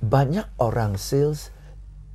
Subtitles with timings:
[0.00, 1.52] banyak orang sales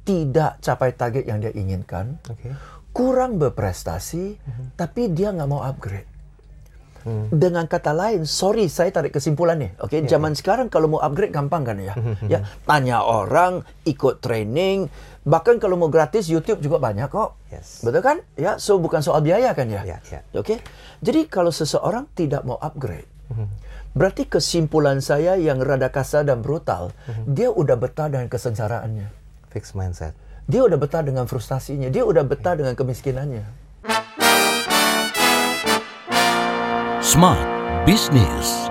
[0.05, 2.54] tidak capai target yang dia inginkan, Oke.
[2.94, 4.38] kurang berprestasi,
[4.78, 6.16] tapi dia nggak mau upgrade.
[7.29, 9.78] Dengan kata lain, sorry saya tarik kesimpulan nih.
[9.78, 11.94] Oke, zaman sekarang kalau mau upgrade gampang kan ya.
[12.26, 14.89] ya, tanya orang, ikut training,
[15.21, 17.38] bahkan kalau mau gratis YouTube juga banyak kok.
[17.54, 17.86] Yes.
[17.86, 18.17] Betul kan?
[18.33, 19.86] Ya, so bukan soal biaya kan ya.
[19.86, 20.25] Ya, ya.
[20.33, 20.57] Oke.
[21.05, 23.05] Jadi kalau seseorang tidak mau upgrade,
[23.96, 26.91] berarti kesimpulan saya yang rada kasar dan brutal,
[27.23, 29.07] dia udah betah dengan kesengsaraannya.
[29.55, 30.12] Fix mindset.
[30.52, 33.48] Dia udah betah dengan frustasinya, dia udah betah dengan kemiskinannya.
[36.99, 37.48] Smart
[37.88, 38.68] Business.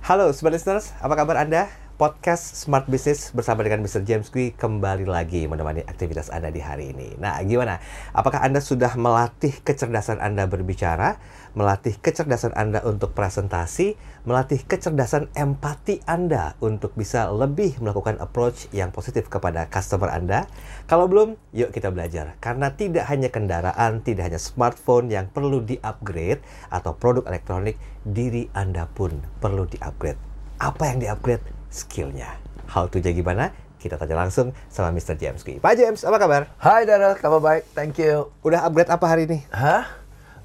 [0.00, 1.81] Halo Smart Listeners, apa kabar Anda?
[2.02, 4.02] Podcast Smart Business bersama dengan Mr.
[4.02, 7.14] James Kui kembali lagi menemani aktivitas Anda di hari ini.
[7.14, 7.78] Nah, gimana?
[8.10, 11.22] Apakah Anda sudah melatih kecerdasan Anda berbicara,
[11.54, 13.94] melatih kecerdasan Anda untuk presentasi,
[14.26, 20.50] melatih kecerdasan empati Anda untuk bisa lebih melakukan approach yang positif kepada customer Anda?
[20.90, 22.34] Kalau belum, yuk kita belajar.
[22.42, 28.90] Karena tidak hanya kendaraan, tidak hanya smartphone yang perlu di-upgrade atau produk elektronik, diri Anda
[28.90, 30.18] pun perlu di-upgrade.
[30.58, 31.61] Apa yang di-upgrade?
[31.72, 32.36] Skillnya.
[32.68, 33.48] How to jadi gimana?
[33.76, 35.16] Kita tanya langsung sama Mr.
[35.16, 35.56] James Kui.
[35.56, 36.52] Pak James, apa kabar?
[36.56, 38.28] Hai Daryl, kabar baik, thank you.
[38.42, 39.40] Udah upgrade apa hari ini?
[39.50, 39.88] Hah?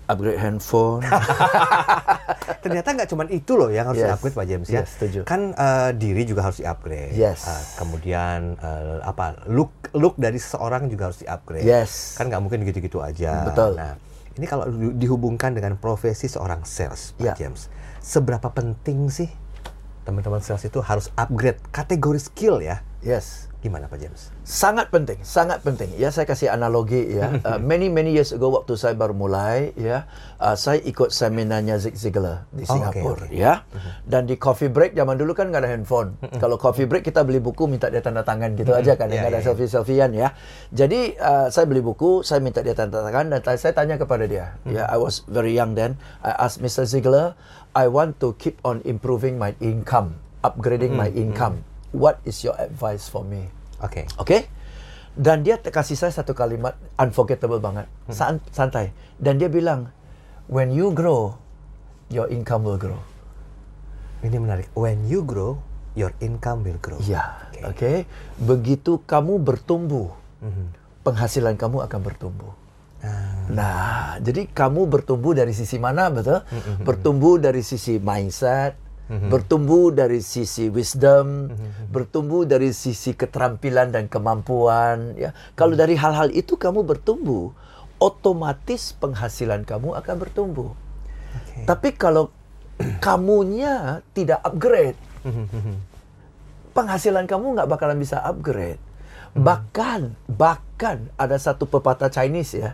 [0.08, 1.04] Upgrade handphone.
[2.64, 4.08] Ternyata nggak cuma itu loh yang harus Yes.
[4.10, 4.82] di-upgrade Pak James ya.
[4.82, 5.20] Yes, setuju.
[5.24, 7.12] Kan eh, diri juga harus di-upgrade.
[7.14, 7.44] Yes.
[7.44, 9.36] Eh, kemudian eh, apa?
[9.46, 11.62] Look look dari seseorang juga harus di-upgrade.
[11.62, 12.16] Yes.
[12.16, 13.46] Kan nggak mungkin gitu-gitu aja.
[13.46, 13.76] Betul.
[13.76, 14.00] Nah,
[14.34, 17.34] ini kalau di- dihubungkan dengan profesi seorang sales, Pak Ya.
[17.38, 17.68] James,
[18.00, 19.28] seberapa penting sih
[20.08, 22.80] teman-teman sales itu harus upgrade kategori skill ya?
[23.04, 23.47] yes.
[23.58, 24.30] Gimana Pak James?
[24.46, 25.90] Sangat penting, sangat penting.
[25.98, 27.34] Ya, saya kasih analogi ya.
[27.48, 30.06] Uh, many many years ago waktu saya baru mulai ya,
[30.38, 33.34] uh, saya ikut seminarnya Zig Ziglar di Oh, Singapura oke, oke.
[33.34, 33.64] ya.
[34.12, 36.20] Dan di coffee break zaman dulu kan nggak ada handphone.
[36.38, 39.32] Kalau coffee break kita beli buku minta dia tanda tangan gitu aja kan, Ya, nggak
[39.32, 39.48] ada ya, ya.
[39.48, 40.28] selfie-selfian ya.
[40.70, 44.54] Jadi uh, saya beli buku, saya minta dia tanda tangan dan saya tanya kepada dia.
[44.66, 45.98] Ya, I was very young then.
[46.22, 46.84] I asked Mr.
[46.84, 47.34] Ziglar,
[47.74, 51.64] I want to keep on improving my income, upgrading my income.
[51.98, 53.50] What is your advice for me?
[53.82, 54.06] Oke.
[54.22, 54.46] Oke?
[55.18, 57.90] Dan dia kasih saya satu kalimat unforgettable banget.
[58.08, 58.94] San- santai.
[59.18, 59.90] Dan dia bilang,
[60.46, 61.42] when you grow,
[62.14, 63.02] your income will grow.
[64.22, 64.70] Ini menarik.
[64.78, 65.58] When you grow,
[65.98, 67.02] your income will grow.
[67.02, 67.62] Ya, Oke.
[67.66, 67.92] oke.
[68.38, 70.14] Begitu kamu bertumbuh,
[71.02, 72.54] penghasilan kamu akan bertumbuh.
[73.02, 76.42] Ah, Nah, jadi kamu bertumbuh dari sisi mana, betul?
[76.82, 81.48] Bertumbuh dari sisi mindset, bertumbuh dari sisi wisdom,
[81.88, 85.16] bertumbuh dari sisi keterampilan dan kemampuan.
[85.16, 87.56] Ya, kalau dari hal-hal itu kamu bertumbuh,
[87.98, 90.72] otomatis penghasilan kamu akan bertumbuh.
[91.34, 91.64] Oke.
[91.64, 92.30] Tapi kalau
[93.00, 95.00] kamunya tidak upgrade,
[96.76, 98.80] penghasilan kamu nggak bakalan bisa upgrade.
[99.38, 102.72] Bahkan, bahkan ada satu pepatah Chinese ya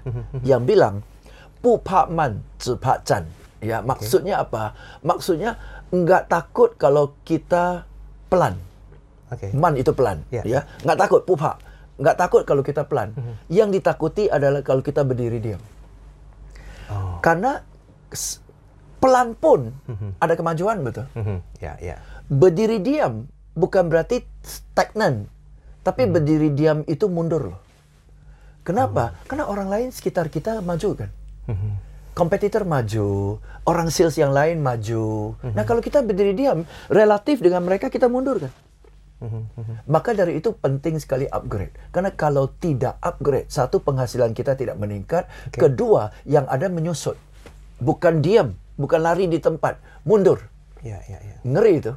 [0.47, 1.03] yang bilang,
[1.59, 3.27] "Bu pak man, zi pak zhan."
[3.63, 4.75] Ya, maksudnya apa?
[5.01, 5.57] Maksudnya
[5.89, 7.87] nggak takut kalau kita
[8.27, 8.59] pelan.
[9.31, 9.49] Oke.
[9.55, 10.43] Man itu pelan, Ya.
[10.45, 10.61] ya.
[10.83, 11.57] Nggak takut, pupa.
[11.97, 13.15] Nggak takut kalau kita pelan.
[13.47, 15.61] Yang ditakuti adalah kalau kita berdiri diam.
[16.91, 17.17] Oh.
[17.23, 17.63] Karena
[18.99, 19.73] pelan pun
[20.19, 21.07] ada kemajuan, betul.
[21.15, 21.37] Mhm.
[21.59, 21.95] Ya, ya.
[22.27, 25.29] Berdiri diam bukan berarti stagnan,
[25.81, 27.59] tapi berdiri diam itu mundur loh.
[28.63, 29.17] Kenapa?
[29.27, 31.09] Karena orang lain sekitar kita maju kan.
[32.13, 35.33] Kompetitor maju, orang sales yang lain maju.
[35.57, 36.61] Nah kalau kita berdiri diam,
[36.93, 38.53] relatif dengan mereka kita mundur kan.
[39.87, 41.71] Maka dari itu penting sekali upgrade.
[41.95, 47.15] Karena kalau tidak upgrade, satu penghasilan kita tidak meningkat, kedua yang ada menyusut.
[47.79, 50.43] Bukan diam, bukan lari di tempat, mundur.
[50.83, 51.35] Ya, ya, ya.
[51.47, 51.93] Ngeri itu.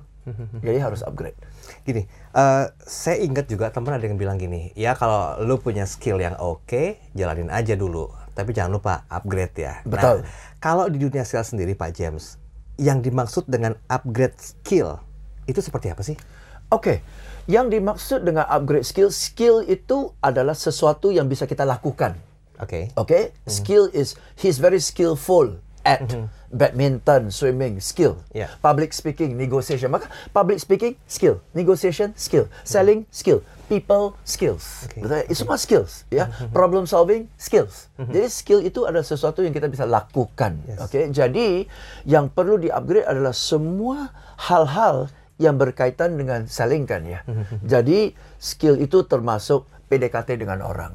[0.62, 1.38] Jadi harus upgrade.
[1.86, 6.18] Gini, eh, saya ingat juga teman ada yang bilang gini, ya kalau lu punya skill
[6.18, 8.10] yang oke, jalanin aja dulu.
[8.36, 9.80] Tapi jangan lupa upgrade ya.
[9.88, 10.20] Betul.
[10.20, 10.28] Nah,
[10.60, 12.36] kalau di dunia sales sendiri Pak James,
[12.76, 15.00] yang dimaksud dengan upgrade skill
[15.48, 16.20] itu seperti apa sih?
[16.68, 17.00] Oke,
[17.48, 22.18] yang dimaksud dengan upgrade skill, skill itu adalah sesuatu yang bisa kita lakukan.
[22.60, 22.92] Oke.
[23.00, 25.56] Oke, skill is he's very skillful
[25.86, 26.04] at
[26.50, 28.20] badminton, swimming, skill.
[28.30, 28.50] Yeah.
[28.60, 29.90] Public speaking, negotiation.
[29.90, 31.42] Maka public speaking, skill.
[31.52, 32.46] Negotiation, skill.
[32.62, 33.40] Selling, skill.
[33.66, 34.86] People, skills.
[34.86, 35.02] Okay.
[35.02, 35.26] Betul?
[35.26, 36.06] Itu semua skills.
[36.06, 37.90] Ya, problem solving, skills.
[37.98, 40.62] Jadi skill itu adalah sesuatu yang kita bisa lakukan.
[40.64, 40.78] Yes.
[40.78, 41.66] Oke, jadi
[42.06, 47.26] yang perlu di-upgrade adalah semua hal-hal yang berkaitan dengan selling kan ya.
[47.60, 50.94] Jadi skill itu termasuk PDKT dengan orang.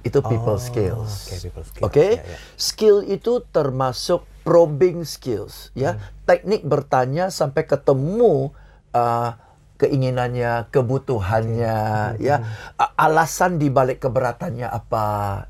[0.00, 1.12] Itu people Oh, skills.
[1.28, 1.84] oke, people skills.
[1.84, 2.36] Oke, Ya, ya.
[2.56, 8.54] skill itu termasuk probing skills, ya, teknik bertanya sampai ketemu
[8.94, 9.34] uh,
[9.76, 11.78] keinginannya, kebutuhannya,
[12.16, 12.36] ya,
[12.78, 15.04] a- alasan di balik keberatannya apa.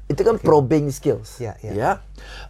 [0.09, 1.73] Itu kan probing skills, Ya, ya.
[1.77, 1.93] ya.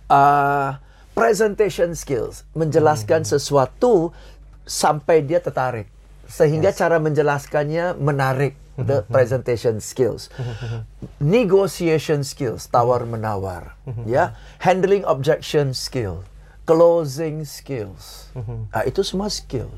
[0.06, 0.78] Uh,
[1.12, 4.14] presentation skills, menjelaskan sesuatu
[4.62, 5.90] sampai dia tertarik,
[6.24, 8.54] sehingga cara menjelaskannya menarik.
[8.76, 10.28] The presentation skills,
[11.16, 13.72] negotiation skills, tawar menawar,
[14.04, 16.28] ya, handling objection skill,
[16.66, 18.28] closing skills,
[18.74, 19.70] Ah, itu semua skill.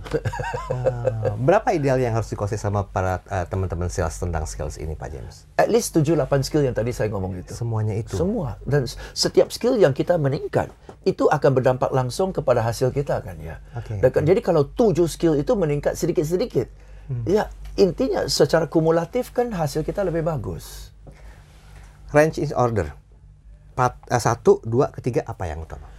[0.73, 5.09] Ah, berapa ideal yang harus dikuasai sama para eh, teman-teman sales tentang skills ini, Pak
[5.13, 5.45] James?
[5.61, 7.53] At least 7-8 skill yang tadi saya ngomong itu.
[7.53, 8.17] Semuanya itu.
[8.17, 10.73] Semua dan setiap skill yang kita meningkat
[11.05, 13.61] itu akan berdampak langsung kepada hasil kita kan ya.
[13.77, 14.01] Oke.
[14.01, 16.73] Dan Jadi kalau tujuh skill itu meningkat sedikit-sedikit,
[17.29, 20.91] ya intinya secara kumulatif kan hasil kita lebih bagus.
[22.17, 22.97] Range is order.
[23.77, 25.98] Pat, eh, satu, dua, ketiga apa yang utama?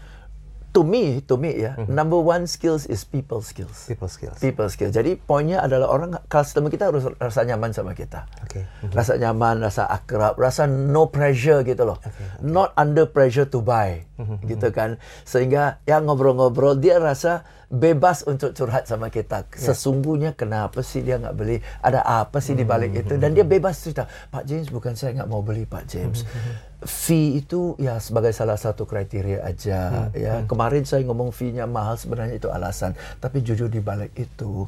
[0.69, 3.89] To me, to me ya, number one skills is people skills.
[3.89, 4.37] People skills.
[4.37, 4.93] People skills.
[4.93, 8.29] Jadi poinnya adalah orang customer kita harus rasa nyaman sama kita.
[8.45, 8.69] Oke.
[8.93, 11.97] Rasa nyaman, rasa akrab, rasa no pressure gitu loh.
[12.45, 14.05] Not under pressure to buy.
[14.45, 14.99] gitu kan.
[15.23, 19.45] Sehingga ya ngobrol-ngobrol dia rasa bebas untuk curhat sama kita.
[19.55, 21.57] Sesungguhnya kenapa sih dia nggak beli?
[21.79, 23.15] Ada apa sih di balik itu?
[23.15, 24.05] Dan dia bebas cerita.
[24.05, 26.25] Pak James bukan saya nggak mau beli Pak James.
[26.79, 30.47] Fee itu ya sebagai salah satu kriteria aja ya.
[30.47, 32.95] Kemarin saya ngomong fee-nya mahal sebenarnya itu alasan.
[33.19, 34.63] Tapi jujur di balik itu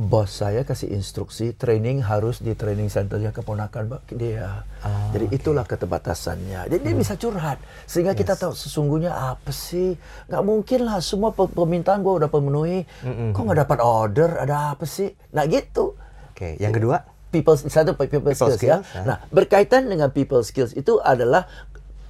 [0.00, 4.64] bos saya kasih instruksi training harus di training centernya keponakan dia.
[5.12, 6.72] Jadi itulah keterbatasannya.
[6.72, 10.00] Jadi dia bisa curhat sehingga kita tahu sesungguhnya apa sih?
[10.32, 12.88] Nggak mungkin lah semua pe- permintaan gua udah pemenuhi.
[13.36, 14.30] Kok nggak dapat order?
[14.40, 15.12] Ada apa sih?
[15.36, 15.92] Nah gitu.
[16.32, 17.19] Oke, yang kedua?
[17.30, 18.82] People satu people, People skills, ya.
[18.82, 19.02] skills, ya.
[19.06, 21.46] Nah berkaitan dengan people skills itu adalah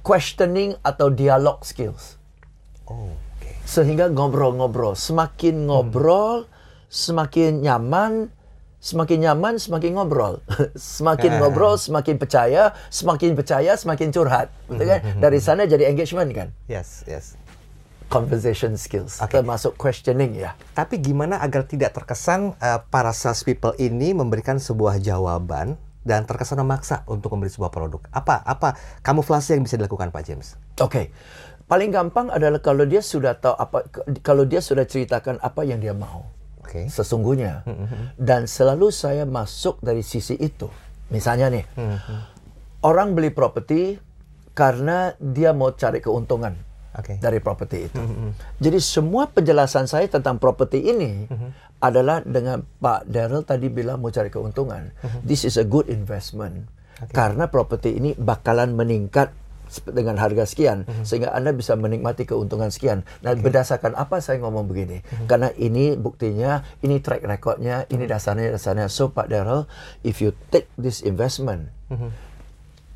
[0.01, 2.17] questioning atau dialog skills
[2.89, 3.49] Oh, oke.
[3.63, 4.97] sehingga ngobrol-ngobrol.
[4.97, 6.49] Semakin ngobrol,
[6.89, 8.27] semakin nyaman,
[8.81, 10.41] semakin nyaman, semakin ngobrol.
[10.75, 14.49] semakin ngobrol, semakin percaya, semakin percaya, semakin curhat.
[14.67, 14.99] Betul kan?
[15.21, 16.49] Dari sana jadi engagement kan?
[16.65, 17.37] Yes, yes.
[18.11, 19.39] Conversation skills, Oke.
[19.39, 20.51] termasuk questioning ya.
[20.75, 26.59] Tapi gimana agar tidak terkesan eh, para sales people ini memberikan sebuah jawaban dan terkesan
[26.59, 28.03] memaksa untuk membeli sebuah produk?
[28.11, 30.59] Apa apa kamuflase yang bisa dilakukan Pak James?
[30.83, 31.15] Oke.
[31.71, 33.87] Paling gampang adalah kalau dia sudah tahu apa
[34.19, 36.27] kalau dia sudah ceritakan apa yang dia mau.
[36.59, 36.91] Oke.
[36.91, 37.63] Sesungguhnya.
[38.19, 40.67] Dan selalu saya masuk dari sisi itu.
[41.15, 41.63] Misalnya nih.
[42.83, 43.95] Orang beli properti
[44.51, 47.23] karena dia mau cari keuntungan Oke.
[47.23, 48.01] dari properti itu.
[48.59, 51.23] Jadi semua penjelasan saya tentang properti ini
[51.79, 54.91] adalah dengan Pak Daryl tadi bilang mau cari keuntungan.
[55.23, 56.67] This is a good investment.
[57.15, 59.33] Karena properti ini bakalan meningkat
[59.87, 63.07] dengan harga sekian sehingga Anda bisa menikmati keuntungan sekian.
[63.23, 64.99] Nah, berdasarkan apa saya ngomong begini?
[65.31, 68.91] Karena ini buktinya, ini track recordnya, ini dasarnya dasarnya.
[68.91, 69.71] So Pak Daryl,
[70.03, 71.71] if you take this investment,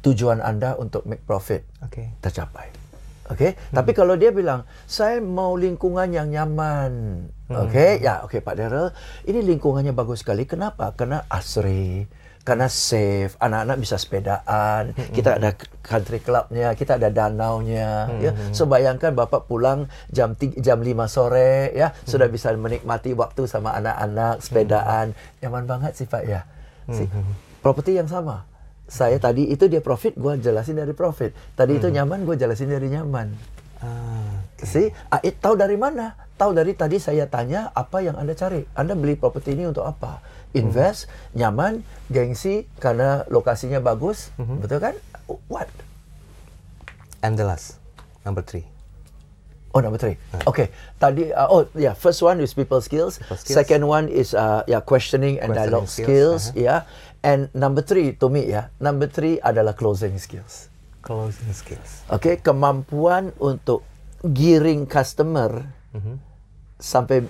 [0.06, 2.14] tujuan Anda untuk make profit Oke.
[2.22, 2.85] tercapai.
[3.26, 8.94] Oke, tapi kalau dia bilang saya mau lingkungan yang nyaman, oke, ya oke Pak Daryl,
[9.26, 10.46] ini lingkungannya bagus sekali.
[10.46, 10.94] Kenapa?
[10.94, 12.06] Karena asri,
[12.46, 18.32] karena safe, anak-anak bisa sepedaan, kita ada country clubnya, kita ada danaunya, ya.
[18.54, 23.74] So bayangkan bapak pulang jam 3, jam 5 sore, ya sudah bisa menikmati waktu sama
[23.74, 26.46] anak-anak, sepedaan, nyaman banget sih Pak ya.
[26.94, 27.10] Si,
[27.66, 28.46] properti yang sama
[28.86, 31.34] saya tadi itu dia profit, gua jelasin dari profit.
[31.58, 33.34] Tadi itu nyaman, gua jelasin dari nyaman.
[33.82, 36.16] Ah, See, ah, it, tahu dari mana?
[36.40, 38.64] Tahu dari tadi saya tanya apa yang anda cari.
[38.74, 40.24] Anda beli properti ini untuk apa?
[40.56, 44.96] Invest, nyaman, gengsi karena lokasinya bagus, betul kan?
[45.52, 45.68] What?
[47.26, 47.82] and the last,
[48.22, 48.64] number three.
[49.74, 50.16] Oh, number three.
[50.48, 50.72] Okay.
[51.02, 51.92] Tadi, uh, oh, yeah.
[51.92, 53.18] First one is people skills.
[53.20, 53.58] People skills.
[53.60, 56.56] Second one is uh, yeah, questioning and Questioning dialogue skills, skills.
[56.56, 56.88] Yeah.
[57.26, 58.70] And number three, to me, yeah.
[58.78, 60.70] Number three adalah closing skills.
[61.02, 62.06] Closing skills.
[62.14, 63.82] Oke, kemampuan untuk
[64.22, 65.66] giring customer
[66.78, 67.26] sampai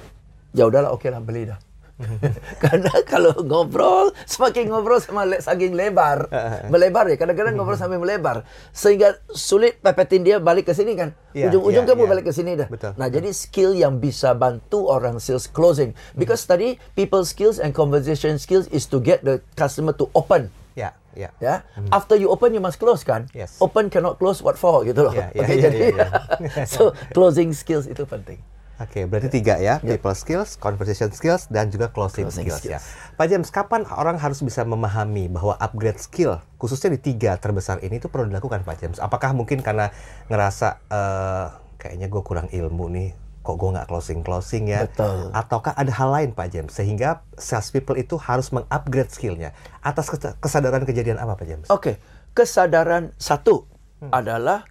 [0.51, 1.59] ya udahlah oke lah beli dah.
[2.63, 6.27] Karena kalau ngobrol semakin ngobrol sama le, saking lebar,
[6.67, 7.15] melebar ya.
[7.15, 8.43] Kadang-kadang ngobrol sampai melebar
[8.75, 11.15] sehingga sulit pepetin dia balik ke sini kan.
[11.31, 12.11] Iya, Ujung-ujung iya, kamu iya.
[12.11, 12.67] balik ke sini dah.
[12.67, 15.95] Betul, Nah, jadi skill yang bisa bantu orang sales closing.
[16.19, 20.51] Because tadi people skills and conversation skills is to get the customer to open.
[20.75, 21.31] Ya, ya.
[21.39, 21.63] Ya,
[21.95, 23.31] after you open you must close kan?
[23.31, 23.55] Yes.
[23.63, 25.15] Open cannot close what for gitu loh.
[25.15, 26.07] Ya, ya, Oke, ya, jadi ya,
[26.67, 28.43] so closing skills itu penting.
[28.75, 32.83] Oke, berarti tiga ya, people skills, conversation skills, dan juga closing, Closing skills, ya.
[32.83, 33.15] skills.
[33.15, 38.03] Pak James, kapan orang harus bisa memahami bahwa upgrade skill, khususnya di tiga terbesar ini
[38.03, 38.97] itu perlu dilakukan Pak James?
[38.99, 39.95] Apakah mungkin karena
[40.27, 41.45] ngerasa eh,
[41.79, 43.09] kayaknya gue kurang ilmu nih
[43.45, 45.29] kok gue nggak closing closing ya Betul.
[45.29, 49.53] ataukah ada hal lain Pak James sehingga sales people itu harus mengupgrade skillnya
[49.85, 52.01] atas kes- kesadaran kejadian apa Pak James Oke,
[52.33, 53.69] kesadaran satu
[54.09, 54.65] adalah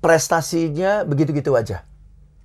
[0.00, 1.84] prestasinya begitu-gitu aja.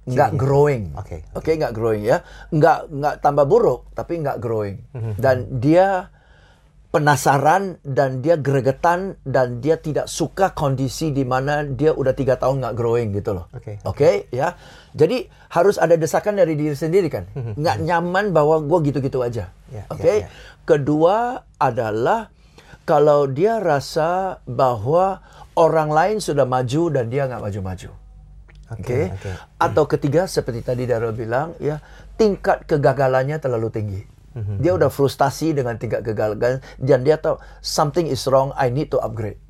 [0.07, 0.95] Nggak growing.
[0.95, 2.23] Oke, Oke, nggak growing ya.
[2.49, 4.79] Nggak nggak tambah buruk, tapi nggak growing.
[5.19, 6.07] Dan dia
[6.87, 12.63] penasaran dan dia gregetan dan dia tidak suka kondisi di mana dia udah tiga tahun
[12.63, 13.45] nggak growing gitu loh.
[13.51, 13.83] Oke.
[13.83, 14.55] Oke, ya.
[14.95, 17.27] Jadi harus ada desakan dari diri sendiri kan.
[17.35, 19.51] Nggak nyaman bahwa gue gitu-gitu aja.
[19.67, 20.07] Ya, Oke.
[20.07, 20.27] ya, ya.
[20.63, 22.31] Kedua adalah
[22.87, 25.19] kalau dia rasa bahwa
[25.59, 28.06] orang lain sudah maju dan dia nggak maju-maju.
[28.73, 29.13] Oke.
[29.13, 29.31] oke.
[29.59, 31.79] Atau ketiga seperti tadi Darul bilang ya
[32.19, 34.01] tingkat kegagalannya terlalu tinggi.
[34.37, 39.01] Dia udah frustasi dengan tingkat kegagalan dan dia tahu something is wrong, I need to
[39.01, 39.41] upgrade.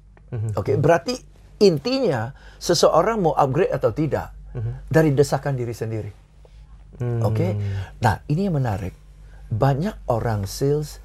[0.55, 1.19] Oke, berarti
[1.59, 4.31] intinya seseorang mau upgrade atau tidak
[4.87, 6.11] dari desakan diri sendiri.
[7.19, 7.47] Oke.
[7.99, 8.95] Nah, ini yang menarik.
[9.47, 10.99] Banyak orang sales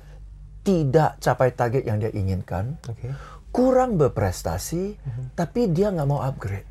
[0.63, 3.11] tidak capai target yang dia inginkan, Oke.
[3.51, 4.99] kurang berprestasi,
[5.35, 6.67] tapi dia nggak mau upgrade.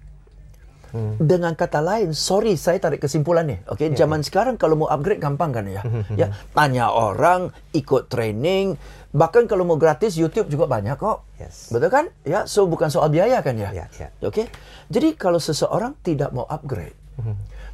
[1.17, 3.59] Dengan kata lain, sorry saya tarik kesimpulan nih.
[3.71, 5.81] Oke, zaman sekarang kalau mau upgrade gampang kan ya.
[6.19, 8.75] ya, tanya orang, ikut training,
[9.15, 11.23] bahkan kalau mau gratis YouTube juga banyak kok.
[11.39, 11.71] Yes.
[11.71, 12.05] Betul kan?
[12.27, 13.71] Ya, so bukan soal biaya kan ya.
[13.71, 14.07] Ya, ya.
[14.23, 14.51] Oke.
[14.91, 16.95] Jadi kalau seseorang tidak mau upgrade,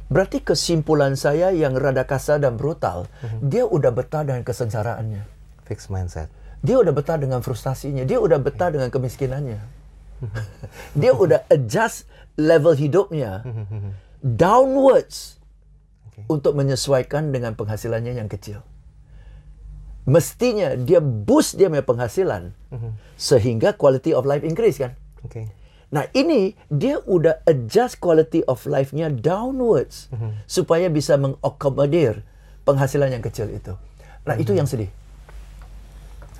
[0.06, 3.10] berarti kesimpulan saya yang rada kasar dan brutal,
[3.42, 5.22] dia udah betah dengan kesengsaraannya.
[5.68, 9.77] fix mindset Dia udah betah dengan frustasinya, dia udah betah dengan kemiskinannya.
[11.00, 12.06] dia udah adjust
[12.38, 13.42] level hidupnya
[14.22, 15.38] downwards
[16.26, 18.62] untuk menyesuaikan dengan penghasilannya yang kecil.
[20.08, 22.56] Mestinya dia boost dia punya penghasilan
[23.14, 24.96] sehingga quality of life increase kan.
[25.20, 25.58] oke
[25.88, 30.12] Nah ini dia udah adjust quality of life-nya downwards
[30.44, 32.20] supaya bisa mengakomodir
[32.68, 33.72] penghasilan yang kecil itu.
[34.28, 34.92] Nah itu yang sedih.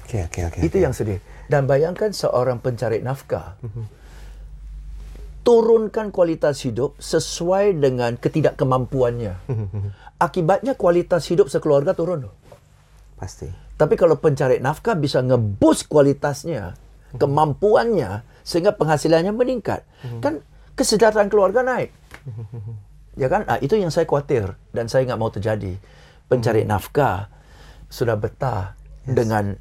[0.09, 0.85] Oke oke oke Itu oke.
[0.89, 1.21] yang sedih.
[1.53, 3.61] Dan bayangkan seorang pencari nafkah
[5.45, 9.37] turunkan kualitas hidup sesuai dengan ketidakkemampuannya.
[10.21, 12.29] Akibatnya kualitas hidup sekeluarga turun
[13.19, 16.75] pasti Tapi kalau pencari nafkah bisa ngeboost kualitasnya,
[17.15, 19.87] kemampuannya, sehingga penghasilannya meningkat,
[20.19, 20.43] kan
[20.75, 21.95] kesejahteraan keluarga naik.
[23.15, 23.47] Ya kan?
[23.47, 25.79] Nah, itu yang saya khawatir dan saya nggak mau terjadi.
[26.27, 27.31] Pencari nafkah
[27.87, 28.75] sudah betah
[29.07, 29.55] dengan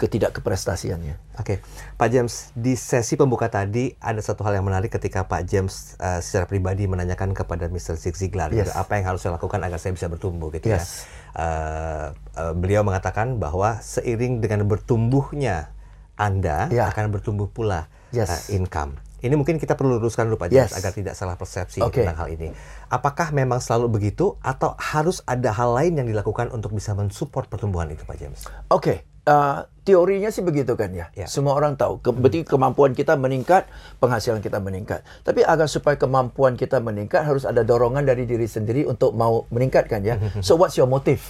[0.00, 1.20] ketidakkeprestasiannya.
[1.36, 1.60] Oke,
[1.94, 6.24] Pak James, di sesi pembuka tadi ada satu hal yang menarik ketika Pak James eh,
[6.24, 8.00] secara pribadi menanyakan kepada Mr.
[8.00, 8.76] Zig Ziglar gitu, Yes.
[8.76, 10.80] apa yang harus saya lakukan agar saya bisa bertumbuh gitu ya.
[10.80, 11.04] Yes.
[11.36, 12.06] Eh,
[12.40, 15.68] eh, beliau mengatakan bahwa seiring dengan bertumbuhnya
[16.16, 16.88] Anda Ya.
[16.88, 18.48] akan bertumbuh pula Yes.
[18.48, 18.96] eh, income.
[19.20, 20.80] Ini mungkin kita perlu luruskan dulu Pak James Yes.
[20.80, 22.00] agar tidak salah persepsi Oke.
[22.00, 22.56] tentang hal ini.
[22.88, 27.92] Apakah memang selalu begitu atau harus ada hal lain yang dilakukan untuk bisa mensupport pertumbuhan
[27.92, 28.48] itu Pak James?
[28.72, 31.10] Oke, uh, teorinya sih begitu kan ya.
[31.12, 31.26] Ya.
[31.26, 31.98] Semua orang tahu.
[32.00, 33.66] Ke, berarti kemampuan kita meningkat,
[33.98, 35.02] penghasilan kita meningkat.
[35.26, 40.00] Tapi agar supaya kemampuan kita meningkat harus ada dorongan dari diri sendiri untuk mau meningkatkan
[40.06, 40.16] ya.
[40.40, 41.20] So what's your motive?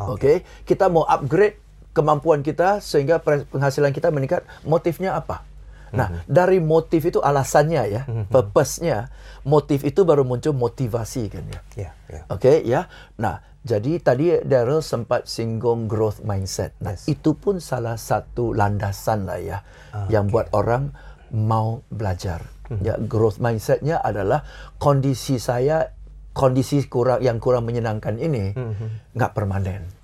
[0.00, 1.60] Oke, kita mau upgrade
[1.92, 4.46] kemampuan kita sehingga penghasilan kita meningkat.
[4.64, 5.49] Motifnya apa?
[5.90, 9.10] Nah, dari motif itu alasannya ya, purpose-nya.
[9.46, 11.60] Motif itu baru muncul motivasi kan ya.
[11.76, 12.22] Ya, ya.
[12.28, 12.86] Oke ya.
[13.18, 16.72] Nah, jadi tadi Daryl sempat singgung growth mindset.
[16.80, 17.08] Nah, Yes.
[17.08, 19.58] itu pun salah satu landasan lah ya
[20.08, 20.92] yang buat orang
[21.34, 22.40] mau belajar.
[22.80, 24.46] Ya, growth mindsetnya adalah
[24.78, 25.90] kondisi saya
[26.30, 28.54] kondisi kurang yang kurang menyenangkan ini
[29.12, 29.99] nggak permanen.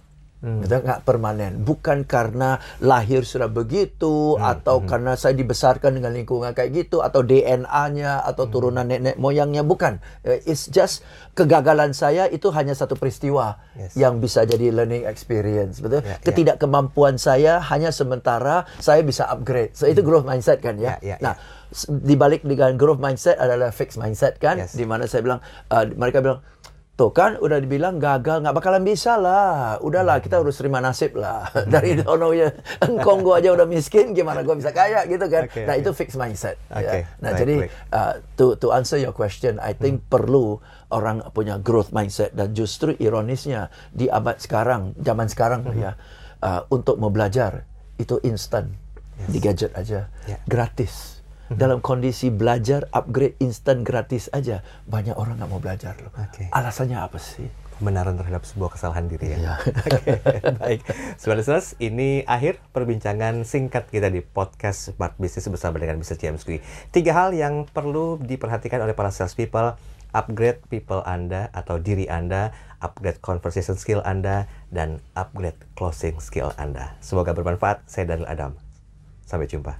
[0.46, 1.58] Betul nggak permanen.
[1.60, 8.22] Bukan karena lahir sudah begitu atau karena saya dibesarkan dengan lingkungan kayak gitu atau DNA-nya
[8.22, 9.98] atau turunan nenek moyangnya bukan.
[10.22, 13.92] Eh, It's just kegagalan saya itu hanya satu peristiwa Yes.
[13.92, 16.00] yang bisa jadi learning experience, betul?
[16.00, 16.22] Ya, ya.
[16.22, 19.74] Ketidakkemampuan saya hanya sementara saya bisa upgrade.
[19.74, 20.96] So itu growth mindset kan ya.
[20.98, 21.34] Ya, ya, nah,
[21.68, 24.72] s- dibalik dengan growth mindset adalah fixed mindset kan, Yes.
[24.72, 26.40] di mana saya bilang uh, mereka bilang
[26.96, 29.76] Tuh kan udah dibilang gagal nggak bakalan bisa lah.
[29.84, 31.44] Udahlah kita harus terima nasib lah.
[31.72, 32.48] Dari dono ya
[32.80, 35.44] engkong gua aja udah miskin gimana gua bisa kaya gitu kan.
[35.44, 35.84] Oke, nah oke.
[35.84, 36.56] itu fixed mindset.
[36.72, 37.04] Oke, ya.
[37.20, 37.70] Nah baik, jadi baik.
[37.92, 40.56] uh, to to answer your question, I think perlu
[40.88, 46.00] orang punya growth mindset dan justru ironisnya di abad sekarang, zaman sekarang ya,
[46.40, 47.68] uh, untuk mau belajar
[48.00, 48.72] itu instan
[49.28, 50.40] di gadget aja, Ya.
[50.48, 51.15] gratis.
[51.46, 56.10] Dalam kondisi belajar upgrade instan gratis aja, banyak orang nggak mau belajar loh.
[56.18, 56.50] Oke.
[56.50, 57.66] Alasannya apa sih?
[57.76, 59.38] pembenaran terhadap sebuah kesalahan diri ya.
[59.38, 59.54] Iya.
[59.96, 60.12] Oke,
[60.56, 60.80] baik.
[61.20, 66.16] Sobat listeners, ini akhir perbincangan singkat kita di podcast Smart Business bersama dengan Mr.
[66.16, 66.64] James Kui.
[66.90, 69.76] Tiga hal yang perlu diperhatikan oleh para sales people,
[70.16, 76.96] upgrade people Anda atau diri Anda, upgrade conversation skill Anda, dan upgrade closing skill Anda.
[77.04, 77.84] Semoga bermanfaat.
[77.84, 78.52] Saya Daniel Adam.
[79.28, 79.76] Sampai jumpa.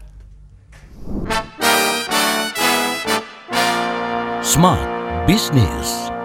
[4.47, 6.16] Smart Business.